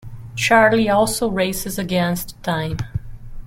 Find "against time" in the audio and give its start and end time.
1.77-2.77